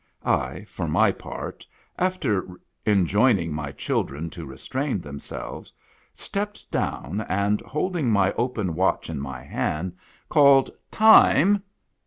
I 0.25 0.63
for 0.63 0.87
my 0.87 1.11
part, 1.11 1.63
after 1.99 2.59
enjoining 2.87 3.53
my 3.53 3.71
children 3.71 4.31
to 4.31 4.47
restrain 4.47 4.99
themselves, 4.99 5.71
stepped 6.11 6.71
down, 6.71 7.21
and, 7.29 7.61
holding 7.61 8.09
my 8.09 8.31
open 8.33 8.73
watch 8.73 9.11
in 9.11 9.19
my 9.19 9.43
hand, 9.43 9.95
called" 10.27 10.71
Time 11.05 11.61